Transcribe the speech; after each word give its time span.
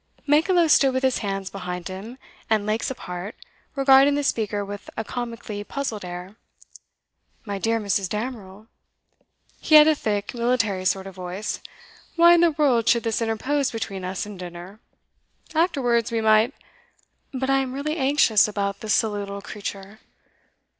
Mankelow 0.27 0.65
stood 0.67 0.95
with 0.95 1.03
his 1.03 1.19
hands 1.19 1.51
behind 1.51 1.87
him, 1.87 2.17
and 2.49 2.65
legs 2.65 2.89
apart, 2.89 3.35
regarding 3.75 4.15
the 4.15 4.23
speaker 4.23 4.65
with 4.65 4.89
a 4.97 5.03
comically 5.03 5.63
puzzled 5.63 6.03
air. 6.03 6.37
'My 7.45 7.59
dear 7.59 7.79
Mrs. 7.79 8.09
Damerel,' 8.09 8.65
he 9.59 9.75
had 9.75 9.87
a 9.87 9.93
thick, 9.93 10.33
military 10.33 10.85
sort 10.85 11.05
of 11.05 11.13
voice, 11.13 11.59
'why 12.15 12.33
in 12.33 12.41
the 12.41 12.49
world 12.49 12.89
should 12.89 13.03
this 13.03 13.21
interpose 13.21 13.69
between 13.69 14.03
us 14.03 14.25
and 14.25 14.39
dinner? 14.39 14.79
Afterwards, 15.53 16.11
we 16.11 16.19
might' 16.19 16.55
'But 17.31 17.51
I 17.51 17.59
am 17.59 17.71
really 17.71 17.95
anxious 17.97 18.47
about 18.47 18.79
the 18.79 18.89
silly 18.89 19.19
little 19.19 19.43
creature. 19.43 19.99